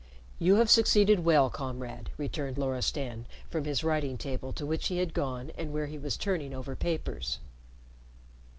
[0.39, 5.13] "You have succeeded well, Comrade!" returned Loristan, from his writing table, to which he had
[5.13, 7.37] gone and where he was turning over papers.